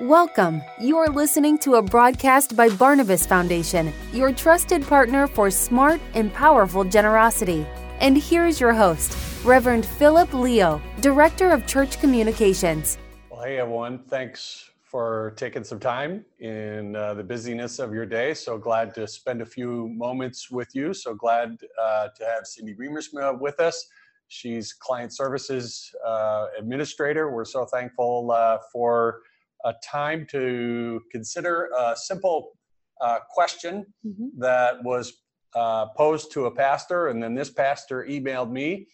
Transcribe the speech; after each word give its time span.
Welcome. 0.00 0.60
You're 0.80 1.06
listening 1.06 1.56
to 1.58 1.76
a 1.76 1.82
broadcast 1.82 2.56
by 2.56 2.68
Barnabas 2.68 3.26
Foundation, 3.26 3.92
your 4.12 4.32
trusted 4.32 4.82
partner 4.82 5.28
for 5.28 5.52
smart 5.52 6.00
and 6.14 6.34
powerful 6.34 6.82
generosity. 6.82 7.64
And 8.00 8.18
here's 8.18 8.58
your 8.58 8.72
host, 8.72 9.16
Reverend 9.44 9.86
Philip 9.86 10.34
Leo, 10.34 10.82
Director 11.00 11.50
of 11.50 11.64
Church 11.68 12.00
Communications. 12.00 12.98
Well, 13.30 13.44
hey, 13.44 13.58
everyone. 13.58 14.00
Thanks 14.08 14.68
for 14.82 15.32
taking 15.36 15.62
some 15.62 15.78
time 15.78 16.24
in 16.40 16.96
uh, 16.96 17.14
the 17.14 17.22
busyness 17.22 17.78
of 17.78 17.94
your 17.94 18.04
day. 18.04 18.34
So 18.34 18.58
glad 18.58 18.96
to 18.96 19.06
spend 19.06 19.42
a 19.42 19.46
few 19.46 19.86
moments 19.90 20.50
with 20.50 20.74
you. 20.74 20.92
So 20.92 21.14
glad 21.14 21.56
uh, 21.80 22.08
to 22.16 22.24
have 22.24 22.48
Cindy 22.48 22.74
Remersma 22.74 23.38
with 23.38 23.60
us. 23.60 23.86
She's 24.26 24.72
Client 24.72 25.14
Services 25.14 25.94
uh, 26.04 26.46
Administrator. 26.58 27.30
We're 27.30 27.44
so 27.44 27.64
thankful 27.64 28.32
uh, 28.32 28.58
for 28.72 29.20
a 29.64 29.74
time 29.82 30.26
to 30.30 31.00
consider 31.10 31.70
a 31.78 31.96
simple 31.96 32.52
uh, 33.00 33.18
question 33.30 33.86
mm-hmm. 34.06 34.28
that 34.38 34.82
was 34.84 35.24
uh, 35.54 35.86
posed 35.96 36.32
to 36.32 36.46
a 36.46 36.50
pastor, 36.50 37.08
and 37.08 37.22
then 37.22 37.34
this 37.34 37.50
pastor 37.50 38.06
emailed 38.08 38.50
me. 38.50 38.86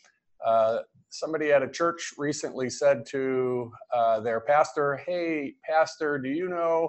Uh, 0.44 0.78
somebody 1.10 1.52
at 1.52 1.62
a 1.62 1.68
church 1.68 2.12
recently 2.16 2.70
said 2.70 3.04
to 3.04 3.72
uh, 3.94 4.20
their 4.20 4.40
pastor, 4.40 4.96
Hey, 5.06 5.54
pastor, 5.68 6.18
do 6.18 6.28
you 6.28 6.48
know 6.48 6.88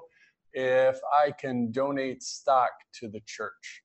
if 0.53 0.99
I 1.23 1.31
can 1.31 1.71
donate 1.71 2.21
stock 2.21 2.71
to 2.99 3.07
the 3.07 3.21
church? 3.25 3.83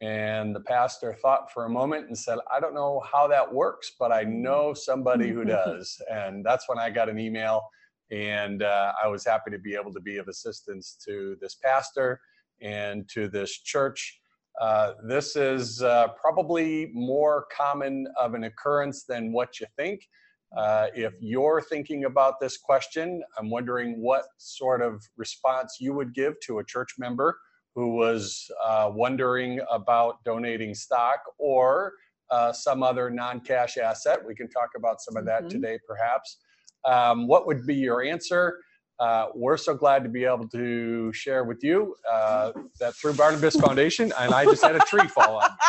And 0.00 0.54
the 0.54 0.60
pastor 0.60 1.16
thought 1.20 1.52
for 1.52 1.64
a 1.64 1.68
moment 1.68 2.06
and 2.06 2.16
said, 2.16 2.38
I 2.52 2.60
don't 2.60 2.74
know 2.74 3.02
how 3.10 3.26
that 3.28 3.52
works, 3.52 3.92
but 3.98 4.12
I 4.12 4.22
know 4.22 4.72
somebody 4.72 5.30
who 5.30 5.44
does. 5.44 6.00
And 6.08 6.44
that's 6.44 6.68
when 6.68 6.78
I 6.78 6.90
got 6.90 7.08
an 7.08 7.18
email 7.18 7.62
and 8.10 8.62
uh, 8.62 8.92
I 9.02 9.08
was 9.08 9.24
happy 9.24 9.50
to 9.50 9.58
be 9.58 9.74
able 9.74 9.92
to 9.92 10.00
be 10.00 10.16
of 10.16 10.28
assistance 10.28 10.96
to 11.04 11.36
this 11.40 11.54
pastor 11.54 12.20
and 12.60 13.08
to 13.10 13.28
this 13.28 13.60
church. 13.60 14.20
Uh, 14.60 14.94
this 15.06 15.36
is 15.36 15.82
uh, 15.82 16.08
probably 16.20 16.90
more 16.92 17.46
common 17.56 18.06
of 18.18 18.34
an 18.34 18.44
occurrence 18.44 19.04
than 19.04 19.32
what 19.32 19.60
you 19.60 19.66
think. 19.76 20.08
Uh, 20.56 20.86
if 20.94 21.12
you're 21.20 21.60
thinking 21.60 22.06
about 22.06 22.40
this 22.40 22.56
question, 22.56 23.22
I'm 23.38 23.50
wondering 23.50 24.00
what 24.00 24.24
sort 24.38 24.80
of 24.80 25.02
response 25.16 25.76
you 25.78 25.92
would 25.92 26.14
give 26.14 26.40
to 26.46 26.58
a 26.58 26.64
church 26.64 26.94
member 26.98 27.38
who 27.74 27.94
was 27.94 28.50
uh, 28.64 28.90
wondering 28.92 29.60
about 29.70 30.24
donating 30.24 30.74
stock 30.74 31.20
or 31.38 31.92
uh, 32.30 32.52
some 32.52 32.82
other 32.82 33.10
non 33.10 33.40
cash 33.40 33.76
asset. 33.76 34.20
We 34.26 34.34
can 34.34 34.48
talk 34.48 34.70
about 34.76 35.00
some 35.00 35.16
of 35.16 35.24
that 35.26 35.42
mm-hmm. 35.42 35.48
today, 35.50 35.78
perhaps. 35.86 36.38
Um, 36.84 37.26
what 37.26 37.46
would 37.46 37.66
be 37.66 37.74
your 37.74 38.02
answer? 38.02 38.58
Uh, 38.98 39.26
we're 39.34 39.56
so 39.56 39.74
glad 39.74 40.02
to 40.02 40.08
be 40.08 40.24
able 40.24 40.48
to 40.48 41.12
share 41.12 41.44
with 41.44 41.62
you 41.62 41.94
uh, 42.10 42.52
that 42.80 42.96
through 42.96 43.14
Barnabas 43.14 43.54
Foundation, 43.56 44.12
and 44.18 44.34
I 44.34 44.44
just 44.44 44.62
had 44.62 44.74
a 44.74 44.80
tree 44.80 45.06
fall 45.08 45.36
on. 45.36 45.50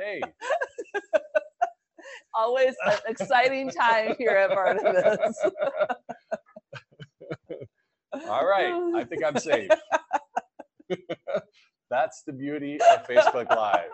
Hey. 0.00 0.20
Always 2.34 2.74
an 2.86 2.98
exciting 3.06 3.70
time 3.70 4.16
here 4.18 4.30
at 4.30 4.50
Barnabas. 4.50 5.38
All 8.28 8.44
right, 8.44 8.72
I 8.96 9.04
think 9.04 9.22
I'm 9.24 9.38
safe. 9.38 9.70
That's 11.90 12.22
the 12.26 12.32
beauty 12.32 12.80
of 12.80 13.06
Facebook 13.06 13.48
Live. 13.54 13.90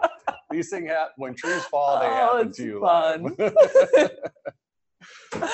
These 0.50 0.70
things 0.70 0.88
happen 0.88 1.12
when 1.16 1.34
trees 1.34 1.64
fall, 1.64 2.00
they 2.00 2.06
oh, 2.06 2.36
happen 2.36 2.52
to 2.52 2.64
you. 2.64 2.80
Fun 2.80 3.36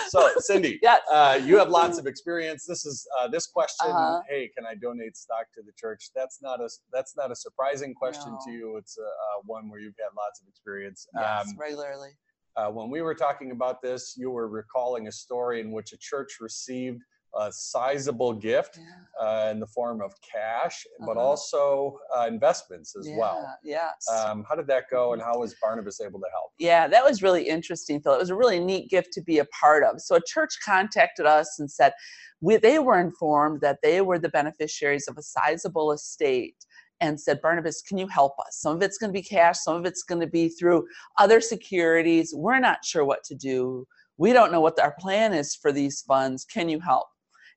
so 0.09 0.31
cindy 0.39 0.79
yes. 0.83 1.01
Uh, 1.11 1.41
you 1.43 1.59
have 1.59 1.69
lots 1.69 1.99
of 1.99 2.07
experience 2.07 2.65
this 2.67 2.85
is 2.85 3.07
uh, 3.19 3.29
this 3.29 3.47
question 3.47 3.91
uh-huh. 3.91 4.21
hey 4.29 4.51
can 4.57 4.67
i 4.67 4.75
donate 4.75 5.17
stock 5.17 5.47
to 5.55 5.63
the 5.63 5.73
church 5.79 6.11
that's 6.15 6.41
not 6.43 6.61
a 6.61 6.69
that's 6.93 7.17
not 7.17 7.31
a 7.31 7.37
surprising 7.37 7.95
question 7.95 8.33
no. 8.33 8.39
to 8.45 8.53
you 8.53 8.77
it's 8.77 8.99
a, 8.99 9.03
a, 9.03 9.43
one 9.47 9.69
where 9.69 9.81
you've 9.81 9.95
had 9.99 10.15
lots 10.17 10.41
of 10.41 10.49
experience 10.49 11.07
yes, 11.15 11.49
um, 11.49 11.57
regularly 11.59 12.11
uh, 12.57 12.69
when 12.69 12.91
we 12.91 13.03
were 13.03 13.15
talking 13.15 13.51
about 13.51 13.83
this 13.83 14.15
you 14.17 14.31
were 14.31 14.49
recalling 14.49 15.09
a 15.09 15.13
story 15.13 15.61
in 15.61 15.73
which 15.73 15.93
a 15.93 15.99
church 15.99 16.39
received 16.41 17.01
a 17.39 17.53
sizable 17.53 18.33
gift 18.33 18.79
yeah. 18.79 19.27
uh, 19.27 19.51
in 19.51 19.61
the 19.61 19.67
form 19.67 20.01
of 20.01 20.15
cash, 20.21 20.85
uh-huh. 20.87 21.07
but 21.07 21.17
also 21.21 21.99
uh, 22.17 22.27
investments 22.27 22.95
as 22.97 23.09
yeah, 23.09 23.17
well. 23.19 23.59
Yes. 23.63 24.09
Um, 24.09 24.45
how 24.49 24.55
did 24.55 24.67
that 24.69 24.85
go, 24.91 25.13
and 25.13 25.23
how 25.23 25.39
was 25.39 25.55
Barnabas 25.61 26.01
able 26.01 26.21
to 26.21 26.27
help? 26.33 26.53
Yeah, 26.59 26.87
that 26.89 27.05
was 27.05 27.23
really 27.23 27.49
interesting, 27.49 28.01
Phil. 28.01 28.15
It 28.15 28.19
was 28.21 28.31
a 28.31 28.37
really 28.37 28.61
neat 28.61 28.91
gift 28.91 29.13
to 29.15 29.23
be 29.23 29.39
a 29.39 29.45
part 29.47 29.85
of. 29.85 30.01
So 30.01 30.17
a 30.17 30.21
church 30.27 30.59
contacted 30.65 31.27
us 31.27 31.59
and 31.59 31.71
said 31.71 31.93
we, 32.41 32.57
they 32.57 32.79
were 32.79 33.01
informed 33.01 33.61
that 33.63 33.79
they 33.83 34.01
were 34.01 34.19
the 34.19 34.29
beneficiaries 34.29 35.09
of 35.09 35.17
a 35.17 35.23
sizable 35.23 35.93
estate 35.93 36.57
and 37.01 37.21
said, 37.21 37.41
Barnabas, 37.43 37.83
can 37.83 37.99
you 37.99 38.07
help 38.07 38.39
us? 38.39 38.59
Some 38.61 38.77
of 38.77 38.83
it's 38.83 38.99
going 38.99 39.13
to 39.13 39.19
be 39.19 39.23
cash, 39.23 39.59
some 39.59 39.77
of 39.77 39.85
it's 39.85 40.03
going 40.03 40.21
to 40.21 40.27
be 40.27 40.49
through 40.49 40.87
other 41.19 41.41
securities. 41.41 42.33
We're 42.35 42.61
not 42.61 42.85
sure 42.85 43.05
what 43.05 43.25
to 43.25 43.35
do. 43.35 43.87
We 44.17 44.33
don't 44.33 44.53
know 44.53 44.61
what 44.61 44.79
our 44.79 44.95
plan 44.99 45.33
is 45.33 45.57
for 45.57 45.73
these 45.73 46.03
funds. 46.03 46.45
Can 46.45 46.69
you 46.69 46.81
help? 46.81 47.07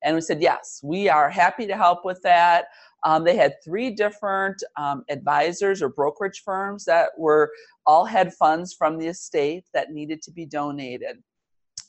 And 0.04 0.16
we 0.16 0.22
said, 0.22 0.42
yes, 0.42 0.80
we 0.84 1.10
are 1.10 1.30
happy 1.30 1.68
to 1.68 1.76
help 1.76 2.06
with 2.06 2.22
that. 2.24 2.66
Um, 3.04 3.24
they 3.24 3.36
had 3.36 3.56
three 3.64 3.92
different 3.92 4.62
um, 4.78 5.04
advisors 5.10 5.82
or 5.82 5.90
brokerage 5.90 6.42
firms 6.44 6.86
that 6.86 7.10
were 7.18 7.52
all 7.86 8.06
had 8.06 8.34
funds 8.34 8.74
from 8.74 8.98
the 8.98 9.08
estate 9.08 9.66
that 9.74 9.92
needed 9.92 10.22
to 10.24 10.32
be 10.32 10.46
donated. 10.46 11.18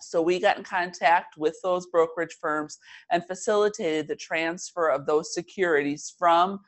So 0.01 0.23
we 0.23 0.39
got 0.39 0.59
in 0.59 0.65
contact 0.65 1.37
with 1.37 1.57
those 1.63 1.87
brokerage 1.87 2.37
firms 2.41 2.79
and 3.11 3.27
facilitated 3.27 4.09
the 4.09 4.17
transfer 4.17 4.89
of 4.89 5.07
those 5.07 5.35
securities 5.35 6.15
from 6.19 6.61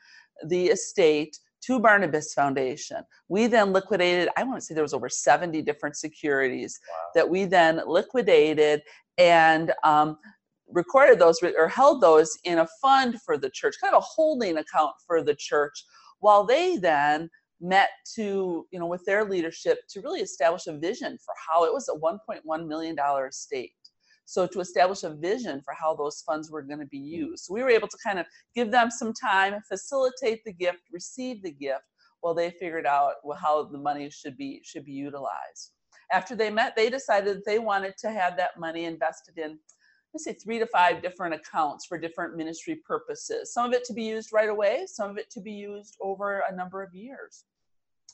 the 0.45 0.67
estate 0.67 1.37
to 1.61 1.79
Barnabas 1.79 2.33
Foundation. 2.33 2.97
We 3.29 3.47
then 3.47 3.71
liquidated, 3.71 4.29
I 4.35 4.43
want 4.43 4.57
to 4.57 4.61
say 4.61 4.73
there 4.73 4.83
was 4.83 4.93
over 4.93 5.09
70 5.09 5.61
different 5.61 5.95
securities 5.95 6.79
wow. 6.89 6.95
that 7.15 7.29
we 7.29 7.45
then 7.45 7.81
liquidated 7.87 8.81
and 9.17 9.71
um, 9.83 10.17
recorded 10.71 11.19
those 11.19 11.39
or 11.43 11.67
held 11.67 12.01
those 12.01 12.37
in 12.43 12.59
a 12.59 12.67
fund 12.81 13.21
for 13.21 13.37
the 13.37 13.49
church, 13.49 13.75
kind 13.81 13.93
of 13.93 14.01
a 14.01 14.05
holding 14.05 14.57
account 14.57 14.93
for 15.05 15.23
the 15.23 15.35
church, 15.35 15.83
while 16.19 16.45
they 16.45 16.77
then 16.77 17.29
met 17.59 17.89
to, 18.15 18.65
you 18.71 18.79
know, 18.79 18.87
with 18.87 19.05
their 19.05 19.23
leadership 19.23 19.79
to 19.89 20.01
really 20.01 20.21
establish 20.21 20.67
a 20.67 20.77
vision 20.77 21.17
for 21.23 21.33
how 21.47 21.63
it 21.63 21.73
was 21.73 21.89
a 21.89 21.99
$1.1 21.99 22.67
million 22.67 22.97
estate. 23.27 23.71
So 24.25 24.47
to 24.47 24.59
establish 24.61 25.03
a 25.03 25.13
vision 25.13 25.61
for 25.61 25.73
how 25.73 25.93
those 25.93 26.23
funds 26.25 26.49
were 26.49 26.61
going 26.61 26.79
to 26.79 26.85
be 26.85 26.99
mm. 26.99 27.27
used. 27.27 27.45
So 27.45 27.53
we 27.53 27.63
were 27.63 27.69
able 27.69 27.89
to 27.89 27.97
kind 28.03 28.17
of 28.17 28.25
give 28.55 28.71
them 28.71 28.89
some 28.89 29.13
time, 29.13 29.55
facilitate 29.67 30.43
the 30.45 30.53
gift, 30.53 30.79
receive 30.91 31.43
the 31.43 31.51
gift, 31.51 31.83
while 32.21 32.33
they 32.33 32.51
figured 32.51 32.85
out 32.85 33.15
how 33.39 33.63
the 33.63 33.77
money 33.77 34.09
should 34.09 34.37
be 34.37 34.61
should 34.63 34.85
be 34.85 34.93
utilized. 34.93 35.73
After 36.11 36.35
they 36.35 36.49
met, 36.49 36.75
they 36.75 36.89
decided 36.89 37.37
that 37.37 37.45
they 37.45 37.59
wanted 37.59 37.95
to 37.99 38.11
have 38.11 38.37
that 38.37 38.59
money 38.59 38.85
invested 38.85 39.37
in 39.37 39.59
let's 40.13 40.25
say 40.25 40.33
three 40.33 40.59
to 40.59 40.65
five 40.67 41.01
different 41.01 41.33
accounts 41.33 41.85
for 41.85 41.97
different 41.97 42.35
ministry 42.35 42.75
purposes. 42.75 43.53
Some 43.53 43.67
of 43.67 43.73
it 43.73 43.85
to 43.85 43.93
be 43.93 44.03
used 44.03 44.33
right 44.33 44.49
away, 44.49 44.85
some 44.87 45.09
of 45.09 45.17
it 45.17 45.29
to 45.31 45.41
be 45.41 45.53
used 45.53 45.97
over 46.01 46.43
a 46.49 46.55
number 46.55 46.83
of 46.83 46.93
years. 46.93 47.45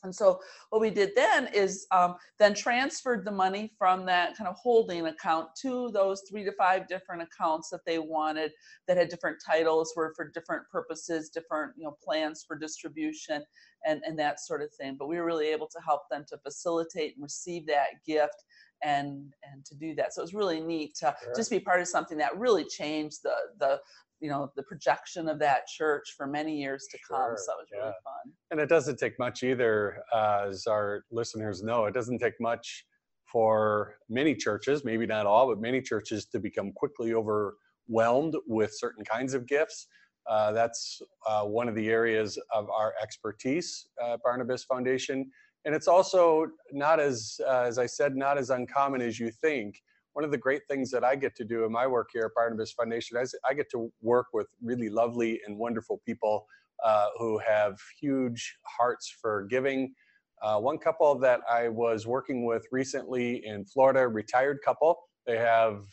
And 0.03 0.13
so 0.13 0.40
what 0.69 0.81
we 0.81 0.90
did 0.90 1.12
then 1.16 1.50
is 1.53 1.88
um, 1.91 2.16
then 2.40 2.53
transferred 2.53 3.25
the 3.25 3.31
money 3.31 3.74
from 3.78 4.06
that 4.06 4.38
kind 4.38 4.47
of 4.47 4.56
holding 4.56 5.07
account 5.07 5.50
to 5.62 5.90
those 5.91 6.24
three 6.30 6.44
to 6.44 6.52
five 6.52 6.88
different 6.88 7.24
accounts 7.24 7.69
that 7.69 7.86
they 7.86 8.00
wanted 8.00 8.52
that 8.88 8.97
had 8.97 9.09
different 9.09 9.38
titles, 9.46 9.94
were 9.96 10.13
for 10.16 10.30
different 10.30 10.63
purposes, 10.72 11.30
different 11.30 11.74
you 11.78 11.86
know 11.86 11.97
plans 12.03 12.44
for 12.47 12.57
distribution 12.57 13.44
and, 13.86 14.02
and 14.06 14.18
that 14.19 14.40
sort 14.40 14.62
of 14.62 14.72
thing. 14.74 14.96
But 14.97 15.07
we 15.07 15.18
were 15.18 15.25
really 15.25 15.47
able 15.47 15.68
to 15.68 15.80
help 15.86 16.02
them 16.09 16.25
to 16.30 16.38
facilitate 16.38 17.16
and 17.16 17.24
receive 17.24 17.66
that 17.68 18.03
gift 18.06 18.44
and 18.84 19.34
and 19.52 19.66
to 19.66 19.76
do 19.76 19.96
that. 19.96 20.14
So 20.14 20.22
it 20.22 20.26
was 20.26 20.34
really 20.34 20.60
neat 20.60 20.96
to 20.96 21.16
sure. 21.24 21.34
just 21.36 21.50
be 21.50 21.60
part 21.60 21.82
of 21.82 21.88
something 21.88 22.18
that 22.18 22.38
really 22.38 22.66
changed 22.66 23.20
the 23.24 23.34
the 23.60 23.80
you 24.19 24.30
know 24.30 24.51
the 24.56 24.63
projection 24.63 25.28
of 25.28 25.40
that 25.40 25.68
church 25.68 26.13
for 26.16 26.28
many 26.28 26.60
years 26.60 26.88
to 26.92 26.98
sure. 27.07 27.18
come. 27.18 27.38
So 27.38 27.54
it 27.54 27.62
was 27.62 27.68
yeah. 27.72 27.80
really 27.80 27.94
fun. 28.04 28.34
And 28.51 28.60
it 28.60 28.69
doesn't 28.69 28.98
take 28.98 29.18
much 29.19 29.44
either, 29.44 30.01
uh, 30.13 30.46
as 30.48 30.68
our 30.68 31.04
listeners 31.12 31.63
know. 31.63 31.86
It 31.86 31.94
doesn't 31.94 32.19
take 32.19 32.40
much 32.40 32.86
for 33.31 33.98
many 34.10 34.34
churches, 34.34 34.86
maybe 34.86 35.06
not 35.06 35.25
all, 35.25 35.48
but 35.48 35.60
many 35.60 35.81
churches 35.81 36.25
to 36.28 36.40
become 36.40 36.72
quickly 36.72 37.13
overwhelmed 37.13 38.36
with 38.48 38.72
certain 38.74 39.04
kinds 39.04 39.34
of 39.34 39.46
gifts. 39.48 39.88
Uh, 40.30 40.51
that's 40.51 41.01
uh, 41.28 41.44
one 41.44 41.69
of 41.69 41.75
the 41.75 41.90
areas 41.90 42.38
of 42.54 42.69
our 42.69 42.94
expertise, 43.01 43.88
uh, 44.04 44.18
Barnabas 44.24 44.63
Foundation 44.66 45.30
and 45.65 45.75
it's 45.75 45.88
also 45.88 46.48
not 46.71 47.00
as 47.00 47.39
uh, 47.45 47.62
as 47.62 47.77
i 47.77 47.86
said 47.86 48.15
not 48.15 48.38
as 48.38 48.50
uncommon 48.50 49.01
as 49.01 49.19
you 49.19 49.31
think. 49.31 49.81
One 50.13 50.24
of 50.24 50.31
the 50.31 50.38
great 50.38 50.63
things 50.68 50.89
that 50.92 51.04
i 51.04 51.15
get 51.15 51.36
to 51.36 51.45
do 51.45 51.63
in 51.65 51.71
my 51.71 51.86
work 51.86 52.09
here 52.12 52.25
at 52.25 52.33
barnabas 52.33 52.71
foundation 52.71 53.18
is 53.18 53.36
i 53.48 53.54
get 53.54 53.69
to 53.71 53.92
work 54.01 54.27
with 54.33 54.48
really 54.63 54.89
lovely 54.89 55.39
and 55.45 55.57
wonderful 55.57 56.01
people 56.06 56.48
uh, 56.83 57.07
who 57.18 57.38
have 57.39 57.77
huge 58.00 58.57
hearts 58.63 59.13
for 59.21 59.48
giving. 59.50 59.94
Uh, 60.42 60.59
one 60.59 60.77
couple 60.77 61.18
that 61.18 61.42
i 61.51 61.68
was 61.68 62.07
working 62.07 62.45
with 62.45 62.65
recently 62.71 63.45
in 63.45 63.65
florida 63.65 64.07
retired 64.07 64.60
couple. 64.63 64.98
They 65.25 65.38
have 65.38 65.83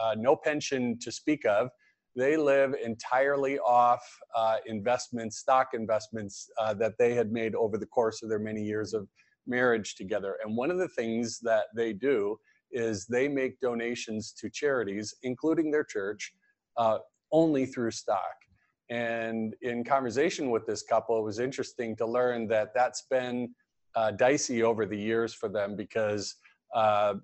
uh, 0.00 0.14
no 0.16 0.36
pension 0.36 0.98
to 1.00 1.12
speak 1.12 1.44
of. 1.44 1.68
They 2.16 2.36
live 2.36 2.74
entirely 2.82 3.58
off 3.58 4.02
uh, 4.36 4.58
investments, 4.66 5.38
stock 5.38 5.70
investments 5.74 6.48
uh, 6.58 6.74
that 6.74 6.94
they 6.98 7.14
had 7.14 7.32
made 7.32 7.54
over 7.54 7.76
the 7.76 7.86
course 7.86 8.22
of 8.22 8.28
their 8.28 8.38
many 8.38 8.62
years 8.62 8.94
of 8.94 9.08
marriage 9.46 9.96
together. 9.96 10.36
And 10.44 10.56
one 10.56 10.70
of 10.70 10.78
the 10.78 10.88
things 10.88 11.40
that 11.40 11.64
they 11.74 11.92
do 11.92 12.38
is 12.70 13.06
they 13.06 13.28
make 13.28 13.60
donations 13.60 14.32
to 14.38 14.48
charities, 14.48 15.14
including 15.22 15.70
their 15.70 15.84
church, 15.84 16.32
uh, 16.76 16.98
only 17.32 17.66
through 17.66 17.90
stock. 17.90 18.34
And 18.90 19.54
in 19.62 19.84
conversation 19.84 20.50
with 20.50 20.66
this 20.66 20.82
couple, 20.82 21.18
it 21.18 21.24
was 21.24 21.38
interesting 21.38 21.96
to 21.96 22.06
learn 22.06 22.46
that 22.48 22.74
that's 22.74 23.06
been 23.10 23.54
uh, 23.96 24.10
dicey 24.10 24.62
over 24.62 24.86
the 24.86 24.98
years 24.98 25.32
for 25.32 25.48
them 25.48 25.76
because 25.76 26.36
uh, 26.74 27.14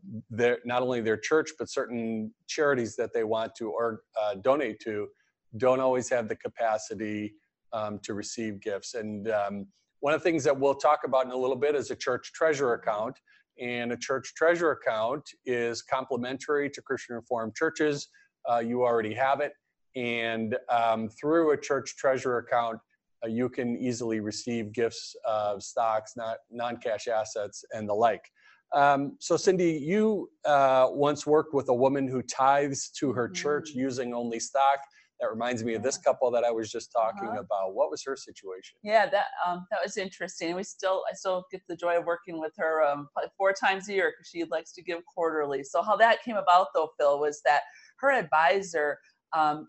not 0.64 0.82
only 0.82 1.00
their 1.00 1.16
church, 1.16 1.50
but 1.58 1.68
certain 1.68 2.32
charities 2.46 2.96
that 2.96 3.12
they 3.12 3.24
want 3.24 3.54
to 3.56 3.70
or 3.70 4.02
uh, 4.20 4.34
donate 4.36 4.80
to 4.80 5.08
don't 5.56 5.80
always 5.80 6.08
have 6.08 6.28
the 6.28 6.36
capacity 6.36 7.34
um, 7.72 7.98
to 8.02 8.14
receive 8.14 8.60
gifts. 8.60 8.94
And 8.94 9.28
um, 9.30 9.66
one 10.00 10.14
of 10.14 10.20
the 10.20 10.24
things 10.24 10.44
that 10.44 10.58
we'll 10.58 10.74
talk 10.74 11.00
about 11.04 11.24
in 11.26 11.32
a 11.32 11.36
little 11.36 11.56
bit 11.56 11.74
is 11.74 11.90
a 11.90 11.96
church 11.96 12.32
treasure 12.32 12.74
account. 12.74 13.18
And 13.60 13.92
a 13.92 13.96
church 13.96 14.32
treasure 14.34 14.70
account 14.70 15.28
is 15.44 15.82
complementary 15.82 16.70
to 16.70 16.80
Christian 16.80 17.16
Reformed 17.16 17.54
churches. 17.54 18.08
Uh, 18.50 18.60
you 18.60 18.82
already 18.82 19.12
have 19.14 19.40
it. 19.40 19.52
And 19.96 20.56
um, 20.70 21.08
through 21.08 21.50
a 21.50 21.56
church 21.56 21.96
treasure 21.96 22.38
account, 22.38 22.78
uh, 23.22 23.28
you 23.28 23.48
can 23.48 23.76
easily 23.76 24.20
receive 24.20 24.72
gifts 24.72 25.14
of 25.26 25.62
stocks, 25.62 26.12
not 26.16 26.38
non-cash 26.50 27.08
assets, 27.08 27.64
and 27.74 27.88
the 27.88 27.92
like. 27.92 28.22
Um, 28.72 29.16
so, 29.18 29.36
Cindy, 29.36 29.72
you 29.72 30.30
uh, 30.44 30.88
once 30.90 31.26
worked 31.26 31.54
with 31.54 31.68
a 31.68 31.74
woman 31.74 32.06
who 32.06 32.22
tithes 32.22 32.90
to 32.98 33.12
her 33.12 33.28
church 33.28 33.70
mm. 33.72 33.76
using 33.76 34.14
only 34.14 34.40
stock. 34.40 34.78
That 35.20 35.30
reminds 35.30 35.62
me 35.62 35.74
of 35.74 35.82
this 35.82 35.98
couple 35.98 36.30
that 36.30 36.44
I 36.44 36.50
was 36.50 36.70
just 36.70 36.90
talking 36.92 37.28
uh-huh. 37.28 37.40
about. 37.40 37.74
What 37.74 37.90
was 37.90 38.02
her 38.06 38.16
situation? 38.16 38.78
Yeah, 38.82 39.04
that 39.10 39.26
um, 39.46 39.66
that 39.70 39.80
was 39.84 39.98
interesting. 39.98 40.56
We 40.56 40.62
still, 40.62 41.02
I 41.10 41.14
still 41.14 41.44
get 41.52 41.60
the 41.68 41.76
joy 41.76 41.98
of 41.98 42.06
working 42.06 42.40
with 42.40 42.52
her 42.56 42.82
um, 42.82 43.06
four 43.36 43.52
times 43.52 43.90
a 43.90 43.92
year 43.92 44.14
because 44.16 44.30
she 44.30 44.44
likes 44.50 44.72
to 44.72 44.82
give 44.82 45.00
quarterly. 45.04 45.62
So, 45.62 45.82
how 45.82 45.94
that 45.96 46.22
came 46.22 46.36
about, 46.36 46.68
though, 46.74 46.88
Phil, 46.98 47.20
was 47.20 47.42
that 47.44 47.60
her 47.98 48.10
advisor 48.12 48.98
um, 49.36 49.66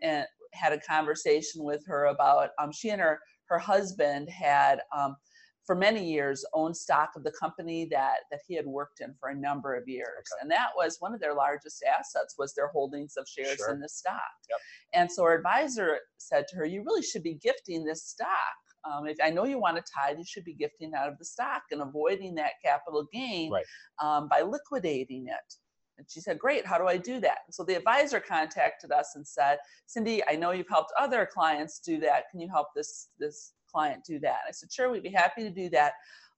had 0.53 0.71
a 0.71 0.79
conversation 0.79 1.65
with 1.65 1.85
her 1.85 2.05
about 2.05 2.51
um, 2.57 2.71
she 2.71 2.89
and 2.89 3.01
her 3.01 3.19
her 3.51 3.59
husband 3.59 4.29
had 4.29 4.79
um, 4.95 5.17
for 5.65 5.75
many 5.75 6.03
years 6.03 6.43
owned 6.53 6.75
stock 6.75 7.11
of 7.15 7.23
the 7.23 7.31
company 7.31 7.85
that 7.85 8.19
that 8.31 8.39
he 8.47 8.55
had 8.55 8.65
worked 8.65 9.01
in 9.01 9.13
for 9.19 9.29
a 9.29 9.35
number 9.35 9.75
of 9.75 9.87
years 9.87 10.07
okay. 10.33 10.41
and 10.41 10.51
that 10.51 10.69
was 10.75 10.97
one 10.99 11.13
of 11.13 11.19
their 11.19 11.33
largest 11.33 11.83
assets 11.83 12.35
was 12.37 12.53
their 12.53 12.67
holdings 12.67 13.15
of 13.17 13.27
shares 13.27 13.57
sure. 13.57 13.71
in 13.71 13.79
the 13.79 13.89
stock 13.89 14.21
yep. 14.49 14.59
and 14.93 15.11
so 15.11 15.23
her 15.23 15.35
advisor 15.35 15.99
said 16.17 16.45
to 16.49 16.55
her 16.55 16.65
you 16.65 16.83
really 16.83 17.03
should 17.03 17.23
be 17.23 17.35
gifting 17.35 17.83
this 17.83 18.03
stock 18.03 18.55
um, 18.89 19.07
if 19.07 19.17
I 19.23 19.29
know 19.29 19.45
you 19.45 19.59
want 19.59 19.77
to 19.77 19.83
tithe, 19.83 20.17
you 20.17 20.25
should 20.25 20.43
be 20.43 20.53
gifting 20.53 20.93
out 20.95 21.07
of 21.07 21.17
the 21.17 21.25
stock 21.25 21.63
and 21.71 21.81
avoiding 21.81 22.35
that 22.35 22.53
capital 22.63 23.07
gain 23.13 23.51
right. 23.51 23.65
um, 24.01 24.27
by 24.27 24.41
liquidating 24.41 25.27
it. 25.27 25.55
And 25.97 26.07
she 26.09 26.19
said, 26.19 26.39
Great, 26.39 26.65
how 26.65 26.77
do 26.77 26.87
I 26.87 26.97
do 26.97 27.19
that? 27.19 27.39
And 27.45 27.53
so 27.53 27.63
the 27.63 27.75
advisor 27.75 28.19
contacted 28.19 28.91
us 28.91 29.13
and 29.15 29.27
said, 29.27 29.59
Cindy, 29.85 30.23
I 30.27 30.35
know 30.35 30.51
you've 30.51 30.67
helped 30.67 30.91
other 30.99 31.29
clients 31.31 31.79
do 31.79 31.99
that. 31.99 32.23
Can 32.31 32.39
you 32.39 32.49
help 32.49 32.67
this, 32.75 33.09
this 33.19 33.53
client 33.71 34.03
do 34.05 34.19
that? 34.19 34.39
I 34.47 34.51
said, 34.51 34.71
Sure, 34.71 34.91
we'd 34.91 35.03
be 35.03 35.09
happy 35.09 35.43
to 35.43 35.49
do 35.49 35.69
that. 35.69 35.93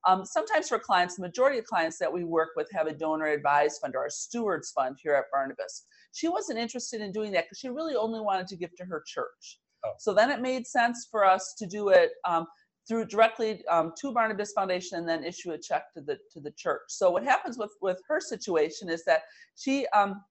Um, 0.05 0.25
sometimes 0.25 0.67
for 0.67 0.79
clients, 0.79 1.15
the 1.15 1.21
majority 1.21 1.57
of 1.59 1.65
clients 1.65 1.97
that 1.99 2.11
we 2.11 2.23
work 2.23 2.49
with 2.55 2.69
have 2.73 2.87
a 2.87 2.93
donor 2.93 3.27
advised 3.27 3.79
fund 3.81 3.95
or 3.95 4.05
a 4.05 4.11
stewards 4.11 4.71
fund 4.71 4.97
here 5.01 5.13
at 5.13 5.25
Barnabas. 5.31 5.85
She 6.11 6.27
wasn't 6.27 6.59
interested 6.59 6.99
in 6.99 7.11
doing 7.11 7.31
that 7.31 7.45
because 7.45 7.59
she 7.59 7.69
really 7.69 7.95
only 7.95 8.19
wanted 8.19 8.47
to 8.47 8.57
give 8.57 8.75
to 8.75 8.85
her 8.85 9.03
church. 9.07 9.59
Oh. 9.85 9.91
So 9.99 10.13
then 10.13 10.29
it 10.29 10.41
made 10.41 10.67
sense 10.67 11.07
for 11.09 11.25
us 11.25 11.55
to 11.57 11.65
do 11.65 11.89
it 11.89 12.11
um, 12.27 12.47
through 12.87 13.05
directly 13.05 13.65
um, 13.67 13.93
to 14.01 14.11
Barnabas 14.11 14.51
Foundation 14.51 14.97
and 14.97 15.07
then 15.07 15.23
issue 15.23 15.51
a 15.51 15.57
check 15.57 15.93
to 15.93 16.01
the 16.01 16.17
to 16.31 16.41
the 16.41 16.51
church. 16.51 16.81
So 16.89 17.09
what 17.11 17.23
happens 17.23 17.57
with 17.57 17.71
with 17.81 18.01
her 18.07 18.19
situation 18.19 18.89
is 18.89 19.05
that 19.05 19.21
she 19.55 19.87
um, 19.87 20.21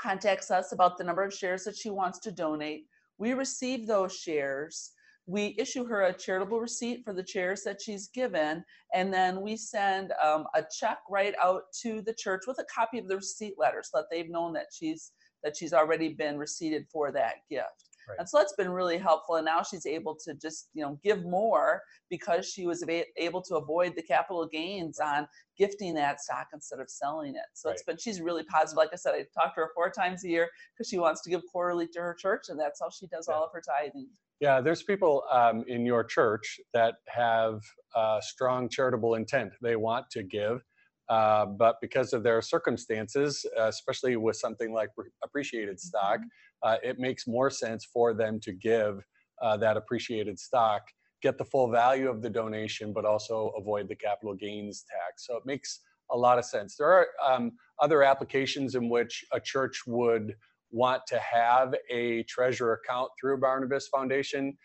contacts 0.00 0.50
us 0.50 0.72
about 0.72 0.96
the 0.96 1.04
number 1.04 1.24
of 1.24 1.34
shares 1.34 1.64
that 1.64 1.76
she 1.76 1.90
wants 1.90 2.20
to 2.20 2.30
donate. 2.30 2.84
We 3.18 3.32
receive 3.32 3.86
those 3.86 4.16
shares. 4.16 4.92
We 5.28 5.54
issue 5.58 5.84
her 5.84 6.02
a 6.02 6.12
charitable 6.12 6.58
receipt 6.58 7.04
for 7.04 7.12
the 7.12 7.22
chairs 7.22 7.62
that 7.64 7.82
she's 7.82 8.08
given, 8.08 8.64
and 8.94 9.12
then 9.12 9.42
we 9.42 9.56
send 9.56 10.12
um, 10.24 10.46
a 10.54 10.64
check 10.76 10.98
right 11.10 11.34
out 11.42 11.64
to 11.82 12.00
the 12.00 12.14
church 12.14 12.44
with 12.46 12.58
a 12.58 12.64
copy 12.74 12.98
of 12.98 13.08
the 13.08 13.16
receipt 13.16 13.54
letter 13.58 13.82
so 13.84 13.98
that 13.98 14.06
they've 14.10 14.30
known 14.30 14.54
that 14.54 14.68
she's 14.72 15.12
that 15.44 15.56
she's 15.56 15.72
already 15.72 16.08
been 16.08 16.36
receipted 16.36 16.86
for 16.90 17.12
that 17.12 17.34
gift. 17.48 17.88
Right. 18.08 18.16
And 18.20 18.28
so 18.28 18.38
that's 18.38 18.54
been 18.54 18.70
really 18.70 18.96
helpful. 18.96 19.36
And 19.36 19.44
now 19.44 19.62
she's 19.62 19.84
able 19.84 20.16
to 20.24 20.34
just, 20.34 20.68
you 20.72 20.82
know, 20.82 20.98
give 21.04 21.24
more 21.24 21.82
because 22.08 22.48
she 22.48 22.66
was 22.66 22.82
able 23.16 23.42
to 23.42 23.56
avoid 23.56 23.94
the 23.94 24.02
capital 24.02 24.46
gains 24.46 24.98
on 24.98 25.28
gifting 25.58 25.94
that 25.94 26.20
stock 26.20 26.48
instead 26.54 26.80
of 26.80 26.88
selling 26.88 27.34
it. 27.34 27.42
So 27.52 27.68
right. 27.68 27.74
it's 27.74 27.82
been, 27.82 27.98
she's 27.98 28.20
really 28.20 28.44
positive. 28.44 28.78
Like 28.78 28.90
I 28.92 28.96
said, 28.96 29.14
I 29.14 29.26
talk 29.38 29.54
to 29.54 29.60
her 29.60 29.70
four 29.74 29.90
times 29.90 30.24
a 30.24 30.28
year 30.28 30.48
because 30.74 30.88
she 30.88 30.98
wants 30.98 31.20
to 31.22 31.30
give 31.30 31.42
quarterly 31.52 31.86
to 31.88 32.00
her 32.00 32.16
church 32.18 32.46
and 32.48 32.58
that's 32.58 32.80
how 32.80 32.88
she 32.88 33.06
does 33.08 33.26
yeah. 33.28 33.34
all 33.34 33.44
of 33.44 33.50
her 33.52 33.60
tithing. 33.60 34.08
Yeah, 34.40 34.60
there's 34.60 34.82
people 34.84 35.24
um, 35.32 35.64
in 35.66 35.84
your 35.84 36.04
church 36.04 36.60
that 36.72 36.96
have 37.08 37.60
uh, 37.94 38.20
strong 38.20 38.68
charitable 38.68 39.14
intent. 39.14 39.52
They 39.60 39.76
want 39.76 40.10
to 40.12 40.22
give, 40.22 40.62
uh, 41.08 41.46
but 41.46 41.76
because 41.80 42.12
of 42.12 42.22
their 42.22 42.40
circumstances, 42.40 43.44
especially 43.56 44.16
with 44.16 44.36
something 44.36 44.72
like 44.72 44.90
appreciated 45.24 45.80
stock, 45.80 46.18
mm-hmm 46.20 46.28
uh, 46.62 46.76
it 46.82 46.98
makes 46.98 47.26
more 47.26 47.50
sense 47.50 47.84
for 47.92 48.14
them 48.14 48.40
to 48.40 48.52
give 48.52 49.02
uh, 49.42 49.56
that 49.56 49.76
appreciated 49.76 50.38
stock, 50.38 50.82
get 51.22 51.38
the 51.38 51.44
full 51.44 51.70
value 51.70 52.08
of 52.08 52.22
the 52.22 52.30
donation, 52.30 52.92
but 52.92 53.04
also 53.04 53.52
avoid 53.56 53.88
the 53.88 53.94
capital 53.94 54.34
gains 54.34 54.84
tax. 54.90 55.26
So 55.26 55.36
it 55.36 55.44
makes 55.46 55.80
a 56.10 56.16
lot 56.16 56.38
of 56.38 56.44
sense. 56.44 56.76
There 56.76 56.90
are 56.90 57.06
um, 57.24 57.52
other 57.80 58.02
applications 58.02 58.74
in 58.74 58.88
which 58.88 59.24
a 59.32 59.40
church 59.40 59.82
would 59.86 60.34
want 60.70 61.02
to 61.08 61.18
have 61.18 61.74
a 61.90 62.22
treasure 62.24 62.72
account 62.72 63.10
through 63.20 63.38
Barnabas 63.38 63.88
Foundation. 63.88 64.56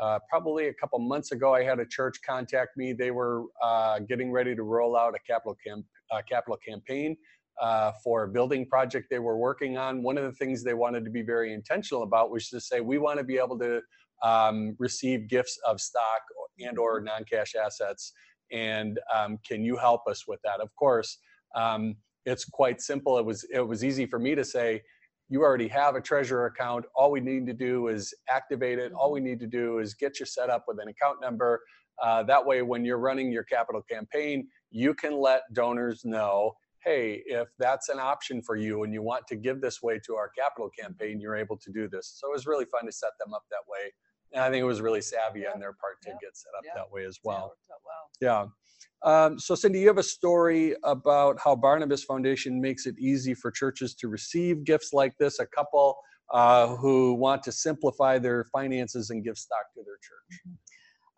Uh, 0.00 0.18
probably 0.28 0.68
a 0.68 0.74
couple 0.74 0.98
months 0.98 1.32
ago, 1.32 1.54
I 1.54 1.62
had 1.62 1.80
a 1.80 1.86
church 1.86 2.18
contact 2.26 2.76
me. 2.76 2.92
They 2.92 3.10
were 3.10 3.44
uh, 3.62 4.00
getting 4.00 4.30
ready 4.30 4.54
to 4.54 4.62
roll 4.62 4.96
out 4.96 5.14
a 5.14 5.18
capital, 5.26 5.56
camp, 5.66 5.86
capital 6.28 6.58
campaign 6.58 7.16
uh, 7.60 7.92
for 8.04 8.24
a 8.24 8.28
building 8.28 8.66
project 8.66 9.06
they 9.10 9.18
were 9.18 9.38
working 9.38 9.78
on. 9.78 10.02
One 10.02 10.18
of 10.18 10.24
the 10.24 10.32
things 10.32 10.62
they 10.62 10.74
wanted 10.74 11.04
to 11.06 11.10
be 11.10 11.22
very 11.22 11.54
intentional 11.54 12.02
about 12.02 12.30
was 12.30 12.48
to 12.50 12.60
say, 12.60 12.80
we 12.80 12.98
want 12.98 13.18
to 13.18 13.24
be 13.24 13.38
able 13.38 13.58
to 13.60 13.80
um, 14.22 14.76
receive 14.78 15.28
gifts 15.28 15.58
of 15.66 15.80
stock 15.80 16.20
and 16.58 16.78
or 16.78 17.00
non-cash 17.00 17.54
assets. 17.54 18.12
And 18.52 19.00
um, 19.14 19.38
can 19.48 19.64
you 19.64 19.76
help 19.76 20.02
us 20.06 20.28
with 20.28 20.40
that? 20.44 20.60
Of 20.60 20.74
course, 20.76 21.18
um, 21.54 21.96
it's 22.26 22.44
quite 22.44 22.80
simple. 22.80 23.18
It 23.18 23.24
was, 23.24 23.46
it 23.52 23.66
was 23.66 23.82
easy 23.82 24.04
for 24.04 24.18
me 24.18 24.34
to 24.34 24.44
say, 24.44 24.82
you 25.28 25.42
already 25.42 25.68
have 25.68 25.96
a 25.96 26.00
treasure 26.00 26.46
account. 26.46 26.84
All 26.94 27.10
we 27.10 27.20
need 27.20 27.46
to 27.46 27.52
do 27.52 27.88
is 27.88 28.14
activate 28.28 28.78
it. 28.78 28.92
All 28.92 29.10
we 29.10 29.20
mm-hmm. 29.20 29.28
need 29.30 29.40
to 29.40 29.46
do 29.46 29.78
is 29.78 29.94
get 29.94 30.20
you 30.20 30.26
set 30.26 30.50
up 30.50 30.64
with 30.68 30.78
an 30.80 30.88
account 30.88 31.20
number. 31.20 31.62
Uh, 32.02 32.22
that 32.24 32.44
way, 32.44 32.62
when 32.62 32.84
you're 32.84 32.98
running 32.98 33.32
your 33.32 33.44
capital 33.44 33.82
campaign, 33.82 34.48
you 34.70 34.94
can 34.94 35.18
let 35.18 35.42
donors 35.52 36.04
know 36.04 36.52
hey, 36.86 37.20
if 37.26 37.48
that's 37.58 37.88
an 37.88 37.98
option 37.98 38.40
for 38.40 38.54
you 38.54 38.84
and 38.84 38.94
you 38.94 39.02
want 39.02 39.26
to 39.26 39.34
give 39.34 39.60
this 39.60 39.82
way 39.82 39.98
to 40.06 40.14
our 40.14 40.30
capital 40.38 40.70
campaign, 40.70 41.20
you're 41.20 41.34
able 41.34 41.56
to 41.56 41.72
do 41.72 41.88
this. 41.88 42.16
So 42.16 42.28
it 42.28 42.32
was 42.32 42.46
really 42.46 42.64
fun 42.64 42.86
to 42.86 42.92
set 42.92 43.10
them 43.18 43.34
up 43.34 43.42
that 43.50 43.66
way. 43.68 43.92
And 44.32 44.44
I 44.44 44.50
think 44.50 44.62
it 44.62 44.66
was 44.66 44.80
really 44.80 45.00
savvy 45.00 45.46
on 45.46 45.58
their 45.58 45.72
part 45.72 46.00
to 46.02 46.10
yeah. 46.10 46.16
get 46.22 46.36
set 46.36 46.50
up 46.56 46.62
yeah. 46.64 46.72
that 46.76 46.90
way 46.90 47.04
as 47.04 47.18
well. 47.24 47.52
Yeah. 48.20 48.46
Um, 49.02 49.38
so, 49.38 49.54
Cindy, 49.54 49.80
you 49.80 49.88
have 49.88 49.98
a 49.98 50.02
story 50.02 50.74
about 50.82 51.38
how 51.42 51.54
Barnabas 51.54 52.04
Foundation 52.04 52.60
makes 52.60 52.86
it 52.86 52.98
easy 52.98 53.34
for 53.34 53.50
churches 53.50 53.94
to 53.96 54.08
receive 54.08 54.64
gifts 54.64 54.92
like 54.92 55.16
this. 55.18 55.38
A 55.38 55.46
couple 55.46 55.96
uh, 56.32 56.74
who 56.76 57.14
want 57.14 57.42
to 57.44 57.52
simplify 57.52 58.18
their 58.18 58.44
finances 58.44 59.10
and 59.10 59.22
give 59.22 59.38
stock 59.38 59.72
to 59.74 59.82
their 59.84 59.96
church. 59.96 60.40
Mm-hmm 60.48 60.54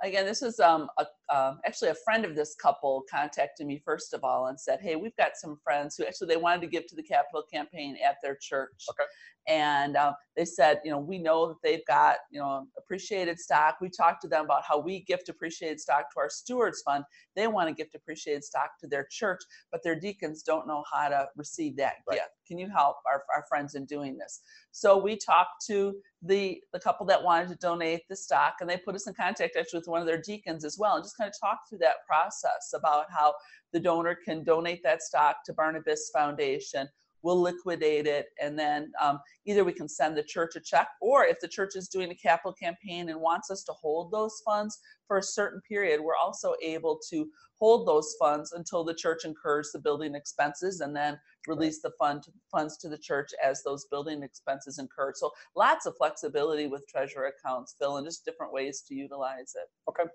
again, 0.03 0.25
this 0.25 0.43
is 0.43 0.61
um, 0.61 0.89
a, 0.99 1.07
uh, 1.31 1.55
actually 1.67 1.91
a 1.91 1.95
friend 1.95 2.25
of 2.25 2.35
this 2.35 2.55
couple 2.55 3.05
contacted 3.11 3.67
me 3.67 3.81
first 3.85 4.15
of 4.15 4.25
all 4.25 4.47
and 4.47 4.59
said, 4.59 4.81
"Hey, 4.81 4.97
we've 4.97 5.17
got 5.17 5.33
some 5.35 5.59
friends 5.63 5.97
who 5.97 6.05
actually 6.05 6.29
they 6.29 6.37
wanted 6.37 6.63
to 6.63 6.67
give 6.67 6.87
to 6.87 6.97
the 6.97 7.03
capital 7.03 7.43
campaign 7.53 7.97
at 8.07 8.17
their 8.23 8.37
church, 8.41 8.87
okay. 8.91 9.05
and 9.47 9.97
um, 9.97 10.15
they 10.37 10.45
said, 10.45 10.81
you 10.85 10.91
know, 10.91 10.99
we 10.99 11.19
know 11.19 11.49
that 11.49 11.57
they've 11.63 11.85
got 11.87 12.17
you 12.31 12.41
know 12.41 12.67
appreciated 12.79 13.39
stock. 13.39 13.77
We 13.81 13.91
talked 13.91 14.23
to 14.23 14.29
them 14.29 14.45
about 14.45 14.63
how 14.67 14.79
we 14.79 15.05
gift 15.05 15.29
appreciated 15.29 15.81
stock 15.81 16.11
to 16.15 16.21
our 16.21 16.31
stewards 16.31 16.83
fund. 16.83 17.05
They 17.37 17.47
want 17.47 17.69
to 17.69 17.75
gift 17.75 17.95
appreciated 17.95 18.45
stock 18.45 18.71
to 18.81 18.87
their 18.89 19.07
church, 19.11 19.41
but 19.71 19.83
their 19.83 19.99
deacons 19.99 20.43
don't 20.43 20.67
know 20.67 20.83
how 20.91 21.09
to 21.09 21.29
receive 21.37 21.77
that 21.77 21.95
right. 22.09 22.17
gift. 22.17 22.31
Can 22.47 22.59
you 22.59 22.71
help 22.71 22.97
our, 23.07 23.25
our 23.35 23.45
friends 23.49 23.75
in 23.75 23.85
doing 23.85 24.17
this?" 24.17 24.41
So 24.71 24.97
we 24.97 25.17
talked 25.17 25.67
to 25.67 25.95
the 26.23 26.61
the 26.73 26.81
couple 26.81 27.07
that 27.07 27.23
wanted 27.23 27.49
to 27.49 27.57
donate 27.57 28.03
the 28.09 28.17
stock, 28.17 28.57
and 28.61 28.69
they 28.69 28.77
put 28.77 28.95
us 28.95 29.07
in 29.07 29.15
contact 29.15 29.57
actually 29.57 29.81
with 29.81 29.89
one 29.89 30.01
of 30.01 30.07
their 30.07 30.21
deacons 30.21 30.65
as 30.65 30.77
well, 30.79 30.97
and 30.97 31.05
just 31.05 31.18
kind 31.19 31.29
of 31.29 31.35
talked 31.41 31.69
through 31.69 31.79
that 31.79 32.07
process 32.07 32.73
about 32.75 33.07
how 33.11 33.35
the 33.73 33.81
donor 33.81 34.17
can 34.25 34.45
donate 34.45 34.83
that 34.85 35.03
stock 35.03 35.39
to 35.45 35.53
Barnabas 35.53 36.11
Foundation 36.15 36.89
we'll 37.23 37.41
liquidate 37.41 38.07
it, 38.07 38.27
and 38.41 38.59
then 38.59 38.93
um, 39.01 39.19
either 39.47 39.65
we 39.65 39.73
can 39.73 39.89
send 39.89 40.17
the 40.17 40.23
church 40.23 40.57
a 40.57 40.61
check, 40.61 40.89
or 41.01 41.25
if 41.25 41.39
the 41.41 41.49
church 41.49 41.73
is 41.75 41.89
doing 41.89 42.11
a 42.11 42.15
capital 42.15 42.53
campaign 42.53 43.09
and 43.09 43.21
wants 43.21 43.51
us 43.51 43.65
to 43.65 43.73
hold 43.73 44.13
those 44.13 44.41
funds 44.45 44.79
for 45.07 45.19
a 45.19 45.23
certain 45.23 45.61
period, 45.69 46.01
we're 46.01 46.17
also 46.17 46.55
able 46.63 46.99
to 47.11 47.29
hold 47.61 47.89
those 47.89 48.15
funds 48.21 48.53
until 48.53 48.85
the 48.85 48.95
church 48.95 49.25
incurs 49.25 49.71
the 49.73 49.81
building 49.81 50.15
expenses 50.15 50.81
and 50.81 50.95
then 50.95 51.19
release 51.49 51.83
the 51.83 51.91
fund 51.99 52.23
funds 52.53 52.77
to 52.77 52.89
the 52.89 52.99
church 52.99 53.31
as 53.45 53.65
those 53.65 53.87
building 53.91 54.23
expenses 54.23 54.79
incur. 54.79 55.13
So 55.17 55.33
lots 55.57 55.85
of 55.85 55.97
flexibility 55.97 56.69
with 56.69 56.87
treasurer 56.89 57.33
accounts, 57.37 57.75
Phil, 57.81 57.97
and 57.97 58.07
just 58.07 58.25
different 58.25 58.53
ways 58.53 58.85
to 58.87 58.95
utilize 58.95 59.55
it. 59.57 59.69
Okay. 59.89 60.09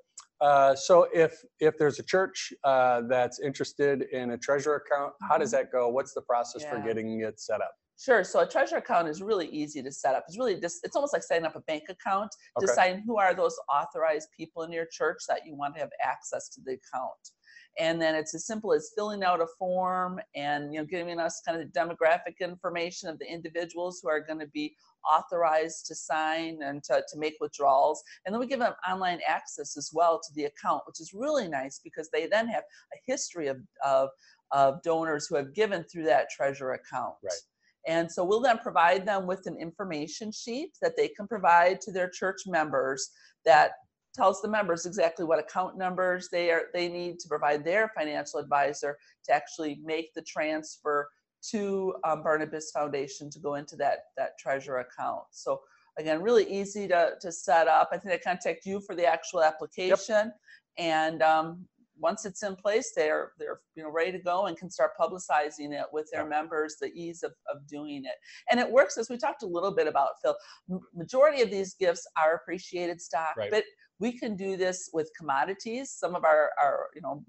Uh, 0.44 0.76
so 0.76 1.08
if 1.14 1.42
if 1.62 1.78
there's 1.78 2.00
a 2.00 2.04
church 2.04 2.52
uh, 2.66 3.02
that's 3.08 3.40
interested 3.40 4.02
in 4.12 4.32
a 4.32 4.38
treasurer 4.38 4.84
account, 4.86 5.14
how 5.22 5.38
does 5.38 5.52
that 5.52 5.72
go? 5.72 5.88
What's 5.88 6.14
the 6.14 6.22
process 6.22 6.66
for 6.66 6.80
getting 6.86 7.22
it 7.22 7.40
set 7.40 7.62
up? 7.62 7.72
Sure. 8.04 8.26
So 8.26 8.42
a 8.42 8.46
treasure 8.46 8.76
account 8.76 9.08
is 9.08 9.22
really 9.22 9.48
easy 9.48 9.82
to 9.82 9.90
set 9.90 10.14
up. 10.14 10.26
It's 10.28 10.38
really 10.38 10.60
just 10.60 10.82
it's 10.84 10.98
almost 10.98 11.14
like 11.14 11.24
setting 11.24 11.46
up 11.46 11.56
a 11.56 11.62
bank 11.62 11.84
account, 11.88 12.36
Okay. 12.58 12.66
deciding 12.66 13.04
who 13.06 13.18
are 13.18 13.34
those 13.34 13.56
authorized 13.74 14.28
people 14.36 14.64
in 14.64 14.74
your 14.74 14.88
church 14.92 15.20
that 15.30 15.46
you 15.46 15.56
want 15.56 15.76
to 15.76 15.80
have 15.80 15.90
access 16.04 16.50
to 16.50 16.62
the 16.66 16.74
account. 16.74 17.30
And 17.80 18.02
then 18.02 18.14
it's 18.14 18.36
as 18.36 18.46
simple 18.46 18.74
as 18.74 18.92
filling 18.94 19.24
out 19.24 19.40
a 19.40 19.48
form 19.58 20.20
and 20.36 20.74
you 20.74 20.82
know 20.82 20.86
giving 20.86 21.18
us 21.18 21.42
kind 21.46 21.62
of 21.62 21.72
the 21.72 21.80
demographic 21.80 22.40
information 22.42 23.08
of 23.08 23.20
the 23.20 23.26
individuals 23.26 24.02
who 24.04 24.10
are 24.10 24.20
going 24.20 24.40
to 24.40 24.48
be 24.48 24.76
authorized 25.10 25.86
to 25.86 25.96
sign 25.96 26.60
and 26.62 26.84
to, 26.84 27.02
to 27.10 27.18
make 27.18 27.36
withdrawals. 27.40 28.04
And 28.26 28.34
then 28.36 28.42
we 28.42 28.48
give 28.48 28.60
them 28.60 28.74
online 28.86 29.20
access 29.26 29.78
as 29.78 29.92
well 29.94 30.20
to 30.20 30.34
the 30.36 30.44
account, 30.44 30.84
which 30.88 31.00
is 31.00 31.14
really 31.14 31.48
nice 31.48 31.80
because 31.82 32.10
they 32.12 32.28
then 32.28 32.50
have 32.50 32.64
a 32.94 32.98
history 33.06 33.48
of 33.48 33.62
of, 33.86 34.10
of 34.52 34.84
donors 34.84 35.26
who 35.28 35.38
have 35.38 35.54
given 35.54 35.86
through 35.86 36.04
that 36.04 36.28
treasure 36.36 36.74
account. 36.74 37.16
Right. 37.24 37.32
And 37.88 38.12
so 38.12 38.24
we'll 38.24 38.40
then 38.40 38.60
provide 38.60 39.06
them 39.06 39.28
with 39.28 39.46
an 39.46 39.58
information 39.58 40.32
sheet 40.32 40.72
that 40.82 40.96
they 40.96 41.10
can 41.10 41.28
provide 41.28 41.82
to 41.82 41.92
their 41.92 42.10
church 42.10 42.42
members 42.48 43.10
that 43.46 43.72
tells 44.16 44.42
the 44.42 44.48
members 44.48 44.86
exactly 44.86 45.26
what 45.26 45.40
account 45.40 45.78
numbers 45.78 46.30
they 46.32 46.52
are 46.52 46.66
they 46.74 46.88
need 46.88 47.20
to 47.20 47.28
provide 47.28 47.66
their 47.66 47.92
financial 47.98 48.40
advisor 48.40 48.96
to 49.26 49.34
actually 49.34 49.80
make 49.84 50.14
the 50.14 50.22
transfer 50.22 51.10
to 51.50 51.94
um, 52.06 52.24
Barnabas 52.24 52.72
Foundation 52.72 53.30
to 53.30 53.40
go 53.40 53.56
into 53.56 53.76
that 53.78 54.06
that 54.18 54.38
treasure 54.40 54.78
account. 54.78 55.24
So 55.32 55.62
again, 56.00 56.22
really 56.22 56.50
easy 56.50 56.88
to 56.88 57.12
to 57.20 57.32
set 57.32 57.68
up. 57.68 57.90
I 57.92 57.98
think 57.98 58.14
they 58.14 58.18
contact 58.20 58.66
you 58.66 58.80
for 58.80 58.96
the 58.96 59.06
actual 59.06 59.44
application, 59.44 60.32
and 60.78 61.22
um, 61.22 61.66
once 61.98 62.26
it's 62.26 62.44
in 62.44 62.56
place, 62.56 62.92
they're 62.96 63.32
they're 63.38 63.62
you 63.76 63.84
know 63.84 63.90
ready 63.92 64.12
to 64.12 64.20
go 64.20 64.46
and 64.46 64.58
can 64.58 64.70
start 64.70 64.92
publicizing 65.00 65.72
it 65.74 65.86
with 65.92 66.10
their 66.12 66.24
Yeah. 66.24 66.30
members. 66.30 66.78
The 66.80 66.92
ease 66.94 67.24
of 67.24 67.34
of 67.52 67.66
doing 67.68 68.06
it, 68.06 68.16
and 68.50 68.60
it 68.60 68.70
works 68.70 68.98
as 68.98 69.10
we 69.10 69.18
talked 69.18 69.44
a 69.44 69.48
little 69.48 69.74
bit 69.74 69.88
about. 69.88 70.22
Phil, 70.22 70.36
majority 70.94 71.42
of 71.42 71.52
these 71.52 71.76
gifts 71.76 72.08
are 72.22 72.36
appreciated 72.36 73.02
stock, 73.02 73.36
Right. 73.38 73.52
but 73.52 73.64
we 74.00 74.18
can 74.18 74.36
do 74.36 74.58
this 74.58 74.90
with 74.94 75.12
commodities. 75.18 75.92
Some 75.92 76.16
of 76.16 76.24
our 76.24 76.52
our 76.62 76.90
you 76.96 77.02
know 77.02 77.24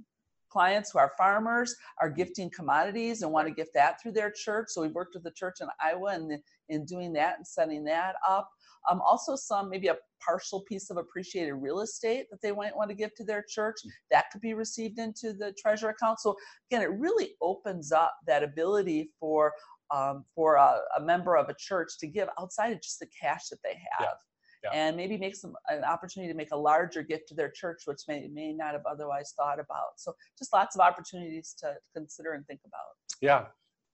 clients 0.54 0.92
who 0.92 1.00
are 1.00 1.12
farmers 1.18 1.74
are 2.00 2.08
mm-hmm. 2.08 2.16
gifting 2.16 2.50
commodities 2.50 3.22
and 3.22 3.32
want 3.32 3.48
to 3.48 3.52
gift 3.52 3.72
that 3.74 4.00
through 4.00 4.12
their 4.12 4.30
church. 4.30 4.68
So 4.70 4.82
we've 4.82 4.94
worked 4.94 5.14
with 5.14 5.24
the 5.24 5.32
church 5.32 5.56
in 5.60 5.68
Iowa 5.82 6.12
and 6.14 6.38
in 6.68 6.84
doing 6.84 7.12
that 7.14 7.38
and 7.38 7.46
setting 7.46 7.82
that 7.84 8.14
up. 8.26 8.48
Um, 8.90 9.00
also, 9.00 9.36
some 9.36 9.70
maybe 9.70 9.88
a 9.88 9.96
partial 10.24 10.62
piece 10.62 10.90
of 10.90 10.96
appreciated 10.96 11.54
real 11.54 11.80
estate 11.80 12.26
that 12.30 12.40
they 12.42 12.52
might 12.52 12.76
want 12.76 12.90
to 12.90 12.94
give 12.94 13.14
to 13.16 13.24
their 13.24 13.44
church 13.48 13.76
that 14.10 14.26
could 14.30 14.40
be 14.40 14.54
received 14.54 14.98
into 14.98 15.32
the 15.32 15.54
treasure 15.60 15.88
account. 15.88 16.20
So 16.20 16.36
again, 16.70 16.82
it 16.82 16.90
really 16.90 17.34
opens 17.40 17.92
up 17.92 18.14
that 18.26 18.42
ability 18.42 19.10
for 19.18 19.52
um, 19.94 20.24
for 20.34 20.54
a, 20.56 20.80
a 20.96 21.00
member 21.00 21.36
of 21.36 21.48
a 21.48 21.54
church 21.58 21.98
to 22.00 22.06
give 22.06 22.28
outside 22.40 22.72
of 22.72 22.80
just 22.80 22.98
the 22.98 23.06
cash 23.20 23.48
that 23.50 23.58
they 23.62 23.78
have. 23.98 24.16
yeah. 24.64 24.70
And 24.72 24.96
maybe 24.96 25.18
make 25.18 25.36
some 25.36 25.54
an 25.68 25.84
opportunity 25.84 26.32
to 26.32 26.36
make 26.36 26.52
a 26.52 26.56
larger 26.56 27.02
gift 27.02 27.28
to 27.28 27.34
their 27.34 27.50
church, 27.50 27.82
which 27.84 28.00
may 28.08 28.28
may 28.32 28.52
not 28.52 28.72
have 28.72 28.86
otherwise 28.90 29.34
thought 29.36 29.60
about. 29.60 29.92
So 29.96 30.14
just 30.38 30.52
lots 30.52 30.74
of 30.74 30.80
opportunities 30.80 31.54
to 31.60 31.74
consider 31.94 32.32
and 32.32 32.46
think 32.46 32.60
about. 32.64 32.80
Yeah, 33.20 33.44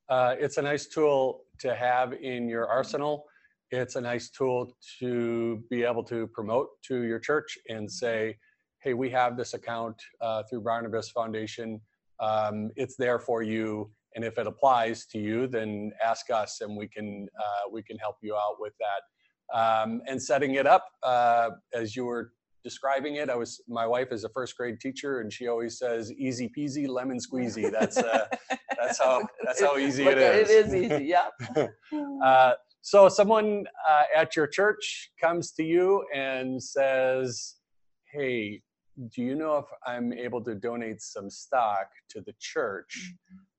uh, 0.08 0.36
it's 0.38 0.58
a 0.58 0.62
nice 0.62 0.86
tool 0.86 1.42
to 1.58 1.74
have 1.74 2.12
in 2.14 2.48
your 2.48 2.68
arsenal. 2.68 3.26
It's 3.72 3.94
a 3.94 4.00
nice 4.00 4.30
tool 4.30 4.76
to 4.98 5.62
be 5.70 5.84
able 5.84 6.02
to 6.04 6.26
promote 6.28 6.68
to 6.88 7.02
your 7.02 7.20
church 7.20 7.56
and 7.68 7.90
say, 7.90 8.36
"Hey, 8.80 8.94
we 8.94 9.10
have 9.10 9.36
this 9.36 9.54
account 9.54 9.96
uh, 10.20 10.42
through 10.50 10.62
Barnabas 10.62 11.10
Foundation. 11.10 11.80
Um, 12.18 12.70
it's 12.74 12.96
there 12.96 13.20
for 13.20 13.42
you, 13.42 13.90
and 14.16 14.24
if 14.24 14.38
it 14.38 14.48
applies 14.48 15.06
to 15.06 15.18
you, 15.18 15.46
then 15.46 15.92
ask 16.04 16.30
us, 16.30 16.60
and 16.62 16.76
we 16.76 16.88
can 16.88 17.28
uh, 17.38 17.70
we 17.70 17.82
can 17.82 17.96
help 17.98 18.16
you 18.22 18.34
out 18.34 18.56
with 18.58 18.72
that." 18.80 19.56
Um, 19.56 20.02
and 20.08 20.20
setting 20.20 20.54
it 20.54 20.66
up 20.66 20.86
uh, 21.04 21.50
as 21.72 21.94
you 21.94 22.04
were 22.04 22.32
describing 22.64 23.16
it, 23.16 23.30
I 23.30 23.36
was 23.36 23.60
my 23.68 23.86
wife 23.86 24.08
is 24.10 24.24
a 24.24 24.28
first 24.30 24.56
grade 24.56 24.80
teacher, 24.80 25.20
and 25.20 25.32
she 25.32 25.46
always 25.46 25.78
says, 25.78 26.12
"Easy 26.12 26.50
peasy, 26.56 26.88
lemon 26.88 27.18
squeezy." 27.18 27.70
That's 27.70 27.98
uh, 27.98 28.26
that's 28.76 28.98
how 28.98 29.22
that's 29.44 29.60
how 29.60 29.76
easy 29.76 30.02
it 30.02 30.06
Look, 30.06 30.16
It 30.16 30.48
is. 30.48 30.50
is 30.50 30.74
easy, 30.74 31.04
yeah. 31.04 31.28
Uh, 32.24 32.52
so 32.82 33.08
someone 33.08 33.66
uh, 33.88 34.04
at 34.16 34.36
your 34.36 34.46
church 34.46 35.10
comes 35.20 35.52
to 35.52 35.62
you 35.62 36.04
and 36.14 36.62
says, 36.62 37.56
"Hey, 38.12 38.62
do 39.14 39.22
you 39.22 39.34
know 39.34 39.58
if 39.58 39.66
I'm 39.86 40.12
able 40.12 40.42
to 40.44 40.54
donate 40.54 41.02
some 41.02 41.28
stock 41.30 41.88
to 42.10 42.20
the 42.22 42.34
church?" 42.38 43.12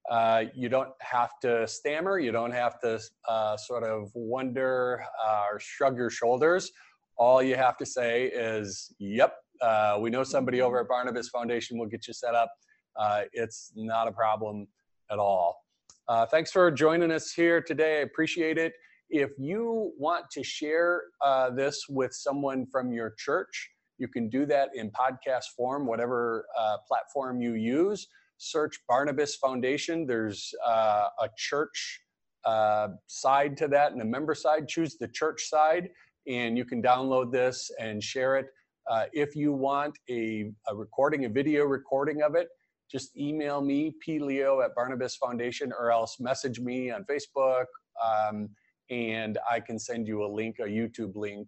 Uh, 0.10 0.46
you 0.56 0.68
don't 0.68 0.90
have 1.00 1.40
to 1.42 1.68
stammer. 1.68 2.18
You 2.18 2.32
don't 2.32 2.52
have 2.52 2.80
to 2.82 3.00
uh, 3.28 3.56
sort 3.58 3.84
of 3.84 4.10
wonder 4.16 5.04
uh, 5.24 5.46
or 5.52 5.60
shrug 5.60 5.96
your 5.96 6.10
shoulders. 6.10 6.72
All 7.18 7.44
you 7.44 7.56
have 7.56 7.78
to 7.78 7.86
say 7.86 8.26
is, 8.26 8.92
"Yep, 8.98 9.36
uh, 9.62 10.00
we 10.02 10.10
know 10.10 10.24
somebody 10.24 10.62
over 10.62 10.80
at 10.80 10.88
Barnabas 10.88 11.30
Foundation 11.30 11.78
will 11.78 11.86
get 11.86 12.08
you 12.08 12.14
set 12.14 12.34
up. 12.34 12.52
Uh, 12.96 13.24
it's 13.34 13.72
not 13.76 14.08
a 14.08 14.12
problem 14.12 14.68
at 15.12 15.20
all." 15.20 15.64
Uh, 16.08 16.26
thanks 16.26 16.52
for 16.52 16.72
joining 16.72 17.12
us 17.12 17.32
here 17.32 17.62
today. 17.62 18.00
I 18.00 18.02
appreciate 18.02 18.58
it. 18.58 18.74
If 19.12 19.32
you 19.38 19.92
want 19.98 20.32
to 20.32 20.42
share 20.42 21.04
uh, 21.22 21.50
this 21.50 21.86
with 21.90 22.14
someone 22.14 22.66
from 22.66 22.94
your 22.94 23.14
church, 23.20 23.70
you 23.98 24.08
can 24.08 24.30
do 24.30 24.46
that 24.46 24.70
in 24.74 24.90
podcast 24.92 25.48
form, 25.56 25.86
whatever 25.86 26.46
uh, 26.58 26.78
platform 26.88 27.42
you 27.42 27.56
use. 27.56 28.08
Search 28.38 28.80
Barnabas 28.88 29.36
Foundation. 29.36 30.08
There's 30.08 30.54
uh, 30.66 31.10
a 31.20 31.28
church 31.38 32.00
uh, 32.46 32.88
side 33.08 33.58
to 33.58 33.68
that 33.68 33.92
and 33.92 34.02
a 34.02 34.06
member 34.06 34.34
side. 34.34 34.70
Choose 34.70 34.98
the 34.98 35.10
church 35.10 35.44
side, 35.44 35.90
and 36.26 36.58
you 36.58 36.64
can 36.64 36.82
download 36.82 37.34
this 37.34 37.70
and 37.80 38.02
share 38.02 38.38
it. 38.38 38.48
Uh, 38.90 39.06
if 39.12 39.36
you 39.36 39.52
want 39.52 39.94
a, 40.10 40.54
a 40.70 40.76
recording, 40.76 41.26
a 41.26 41.30
video 41.30 41.66
recording 41.66 42.22
of 42.22 42.36
it, 42.36 42.48
just 42.90 43.16
email 43.18 43.62
me, 43.62 43.94
pleo 44.08 44.64
at 44.64 44.74
Barnabas 44.74 45.18
Foundation, 45.18 45.74
or 45.78 45.92
else 45.92 46.18
message 46.20 46.62
me 46.62 46.92
on 46.92 47.06
Facebook, 47.12 47.66
um, 48.04 48.50
and 48.92 49.40
I 49.50 49.60
can 49.60 49.80
send 49.80 50.08
you 50.08 50.24
a 50.24 50.28
link, 50.28 50.60
a 50.60 50.64
YouTube 50.64 51.16
link 51.16 51.48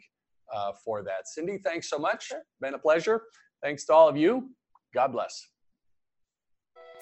uh, 0.51 0.71
for 0.83 1.03
that. 1.03 1.27
Cindy, 1.27 1.59
thanks 1.63 1.88
so 1.89 2.00
much. 2.00 2.31
Been 2.62 2.73
a 2.73 2.79
pleasure. 2.79 3.21
Thanks 3.62 3.85
to 3.85 3.93
all 3.93 4.07
of 4.07 4.17
you. 4.17 4.50
God 4.93 5.12
bless. 5.12 5.50